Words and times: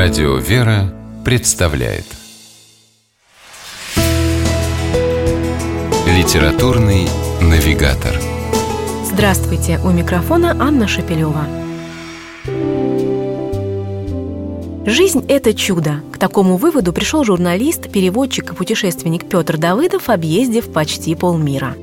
Радио 0.00 0.36
«Вера» 0.36 0.94
представляет 1.24 2.04
Литературный 6.06 7.08
навигатор 7.42 8.14
Здравствуйте! 9.04 9.80
У 9.84 9.90
микрофона 9.90 10.56
Анна 10.60 10.86
Шапилева. 10.86 11.44
Жизнь– 14.86 15.24
это 15.28 15.52
чудо. 15.52 16.00
К 16.12 16.18
такому 16.18 16.58
выводу 16.58 16.92
пришел 16.92 17.24
журналист, 17.24 17.90
переводчик 17.90 18.52
и 18.52 18.54
путешественник 18.54 19.28
Петр 19.28 19.56
Давыдов, 19.58 20.10
объездив 20.10 20.72
почти 20.72 21.16
полмира. 21.16 21.74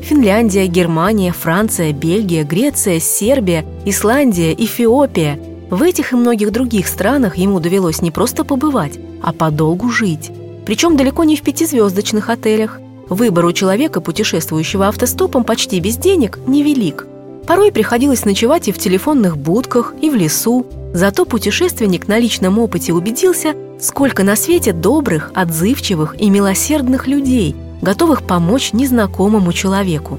Финляндия, 0.00 0.66
Германия, 0.66 1.32
Франция, 1.32 1.92
Бельгия, 1.92 2.42
Греция, 2.42 2.98
Сербия, 2.98 3.64
Исландия, 3.84 4.54
Эфиопия– 4.54 5.38
в 5.70 5.82
этих 5.82 6.12
и 6.12 6.16
многих 6.16 6.50
других 6.50 6.88
странах 6.88 7.36
ему 7.36 7.60
довелось 7.60 8.02
не 8.02 8.10
просто 8.10 8.44
побывать, 8.44 8.98
а 9.22 9.32
подолгу 9.32 9.88
жить. 9.88 10.32
Причем 10.66 10.96
далеко 10.96 11.22
не 11.24 11.36
в 11.36 11.42
пятизвездочных 11.42 12.28
отелях. 12.28 12.80
Выбор 13.08 13.44
у 13.46 13.52
человека, 13.52 14.00
путешествующего 14.00 14.88
автостопом 14.88 15.44
почти 15.44 15.80
без 15.80 15.96
денег, 15.96 16.38
невелик. 16.46 17.06
Порой 17.46 17.72
приходилось 17.72 18.24
ночевать 18.24 18.68
и 18.68 18.72
в 18.72 18.78
телефонных 18.78 19.38
будках, 19.38 19.94
и 20.00 20.10
в 20.10 20.14
лесу. 20.14 20.66
Зато 20.92 21.24
путешественник 21.24 22.08
на 22.08 22.18
личном 22.18 22.58
опыте 22.58 22.92
убедился, 22.92 23.54
сколько 23.80 24.24
на 24.24 24.36
свете 24.36 24.72
добрых, 24.72 25.30
отзывчивых 25.34 26.20
и 26.20 26.30
милосердных 26.30 27.06
людей, 27.06 27.54
готовых 27.80 28.22
помочь 28.22 28.72
незнакомому 28.72 29.52
человеку. 29.52 30.18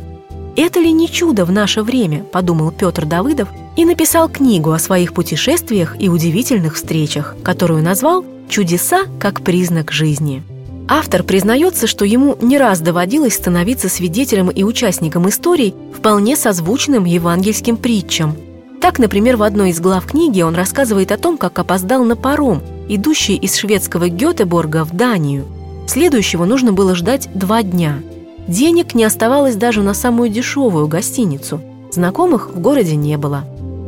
«Это 0.55 0.80
ли 0.80 0.91
не 0.91 1.10
чудо 1.10 1.46
в 1.46 1.52
наше 1.52 1.82
время?»– 1.82 2.23
подумал 2.32 2.72
Петр 2.72 3.05
Давыдов 3.05 3.48
и 3.78 3.86
написал 3.86 4.28
книгу 4.28 4.72
о 4.72 4.80
своих 4.80 5.14
путешествиях 5.14 5.96
и 5.98 6.10
удивительных 6.10 6.76
встречах, 6.76 7.36
которую 7.41 7.82
назвал 7.82 8.26
«Чудеса 8.49 9.05
как 9.20 9.41
признак 9.41 9.91
жизни». 9.91 10.44
Автор 10.90 11.24
признается, 11.24 11.88
что 11.88 12.04
ему 12.04 12.38
не 12.41 12.57
раз 12.57 12.82
доводилось 12.82 13.35
становиться 13.35 13.88
свидетелем 13.88 14.49
и 14.49 14.63
участником 14.63 15.29
историй, 15.29 15.74
вполне 15.96 16.35
созвучным 16.35 17.05
евангельским 17.05 17.77
притчам. 17.77 18.35
Так, 18.82 18.99
например, 18.99 19.38
в 19.38 19.44
одной 19.44 19.70
из 19.70 19.79
глав 19.79 20.05
книги 20.05 20.41
он 20.41 20.54
рассказывает 20.54 21.13
о 21.13 21.18
том, 21.18 21.38
как 21.38 21.57
опоздал 21.60 22.04
на 22.04 22.18
паром, 22.18 22.62
идущий 22.90 23.38
из 23.38 23.55
шведского 23.55 24.10
Гетеборга 24.10 24.84
в 24.84 24.91
Данию. 24.91 25.46
Следующего 25.88 26.44
нужно 26.44 26.74
было 26.74 26.94
ждать 26.94 27.29
два 27.34 27.63
дня– 27.63 27.99
Денег 28.48 28.96
не 28.96 29.04
оставалось 29.04 29.56
даже 29.56 29.82
на 29.82 29.94
самую 29.94 30.30
дешевую 30.30 30.88
гостиницу. 30.88 31.62
Знакомых 31.92 32.50
в 32.54 32.60
городе 32.60 32.96
не 32.96 33.18
было. 33.18 33.44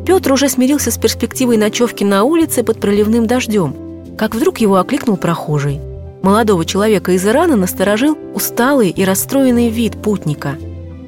Петр 0.06 0.34
уже 0.34 0.50
смирился 0.50 0.92
с 0.92 0.98
перспективой 0.98 1.58
ночевки 1.58 2.04
на 2.04 2.24
улице 2.24 2.64
под 2.64 2.80
проливным 2.80 3.26
дождем, 3.26 3.74
как 4.18 4.36
вдруг 4.36 4.60
его 4.60 4.76
окликнул 4.78 5.18
прохожий. 5.18 5.80
Молодого 6.22 6.66
человека 6.66 7.14
из 7.14 7.26
Ирана 7.26 7.56
насторожил 7.56 8.18
усталый 8.34 8.90
и 8.90 9.04
расстроенный 9.04 9.70
вид 9.70 10.02
путника. 10.02 10.56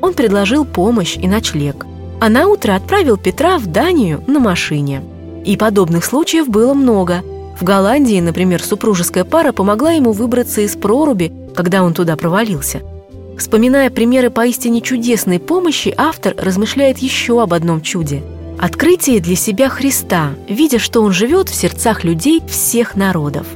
Он 0.02 0.14
предложил 0.14 0.66
помощь 0.66 1.18
и 1.18 1.28
ночлег, 1.28 1.86
а 2.20 2.30
на 2.30 2.48
утро 2.48 2.76
отправил 2.76 3.18
Петра 3.18 3.58
в 3.58 3.68
Данию 3.68 4.23
на 4.28 4.40
машине. 4.40 5.02
И 5.46 5.58
подобных 5.58 6.04
случаев 6.04 6.48
было 6.48 6.73
много. 6.73 7.22
В 7.60 7.64
Голландии, 7.64 8.20
например, 8.20 8.62
супружеская 8.64 9.23
пара 9.23 9.52
помогла 9.52 9.92
ему 9.92 10.12
выбраться 10.12 10.62
из 10.62 10.76
проруби, 10.76 11.32
когда 11.56 11.84
он 11.84 11.94
туда 11.94 12.16
провалился– 12.16 12.82
Вспоминая 13.38 13.89
примеры 13.89 14.30
поистине 14.30 14.81
чудесной 14.81 15.39
помощи, 15.39 15.94
автор 15.97 16.33
размышляет 16.38 17.00
еще 17.00 17.42
об 17.42 17.53
одном 17.53 17.81
чуде– 17.81 18.23
открытие 18.59 19.19
для 19.19 19.36
себя 19.36 19.69
Христа, 19.69 20.31
видя, 20.47 20.80
что 20.80 21.02
Он 21.02 21.11
живет 21.11 21.50
в 21.50 21.55
сердцах 21.55 22.03
людей 22.03 22.42
всех 22.47 22.95
народов. 22.95 23.47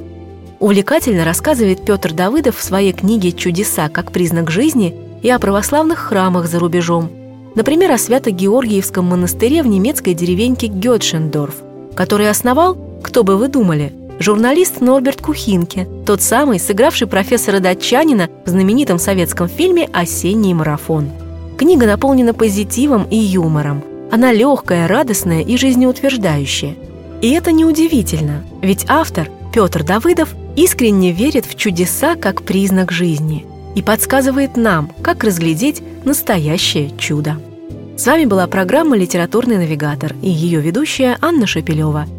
Увлекательно 0.60 1.24
рассказывает 1.24 1.86
Петр 1.86 2.12
Давыдов 2.12 2.58
в 2.58 2.64
своей 2.64 2.92
книге 2.92 3.32
«Чудеса 3.32 3.88
как 3.88 4.12
признак 4.12 4.52
жизни» 4.52 4.94
и 5.22 5.30
о 5.30 5.40
православных 5.40 6.00
храмах 6.00 6.48
за 6.48 6.60
рубежом. 6.60 7.10
Например, 7.56 7.92
о 7.92 7.98
Свято-Георгиевском 7.98 9.06
монастыре 9.06 9.64
в 9.64 9.68
немецкой 9.68 10.14
деревеньке 10.14 10.68
Гетшендорф, 10.68 11.56
который 11.96 12.30
основал, 12.30 12.78
кто 13.02 13.24
бы 13.24 13.38
вы 13.38 13.48
думали, 13.48 13.94
журналист 14.20 14.82
Норберт 14.82 15.22
Кухинке, 15.22 15.88
тот 16.06 16.22
самый, 16.22 16.60
сыгравший 16.60 17.08
профессора 17.08 17.60
датчанина 17.60 18.30
в 18.46 18.50
знаменитом 18.50 19.00
советском 19.00 19.48
фильме 19.48 19.90
«Осенний 19.94 20.54
марафон». 20.54 21.10
Книга 21.58 21.86
наполнена 21.88 22.34
позитивом 22.34 23.08
и 23.10 23.16
юмором. 23.16 23.84
Она 24.12 24.32
легкая, 24.32 24.88
радостная 24.88 25.42
и 25.42 25.58
жизнеутверждающая. 25.58 26.76
И 27.22 27.32
это 27.32 27.52
неудивительно, 27.52 28.44
ведь 28.62 28.86
автор, 28.88 29.30
Петр 29.54 29.84
Давыдов, 29.84 30.30
искренне 30.56 31.12
верит 31.12 31.46
в 31.46 31.56
чудеса 31.56 32.16
как 32.16 32.44
признак 32.44 32.92
жизни 32.92 33.46
и 33.76 33.82
подсказывает 33.82 34.58
нам, 34.58 34.92
как 35.02 35.24
разглядеть 35.24 35.82
настоящее 36.06 36.92
чудо. 36.98 37.38
С 37.98 38.06
вами 38.06 38.26
была 38.26 38.48
программа 38.48 38.98
«Литературный 38.98 39.58
навигатор» 39.58 40.16
и 40.22 40.30
ее 40.30 40.62
ведущая 40.62 41.18
Анна 41.22 41.46
Шапилева– 41.46 42.08